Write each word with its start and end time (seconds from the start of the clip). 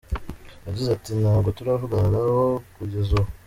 Yagize 0.65 0.89
ati” 0.93 1.11
Ntabwo 1.21 1.49
turavugana 1.57 2.07
na 2.13 2.21
bo 2.27 2.45
kugeza 2.75 3.09
ubu. 3.19 3.29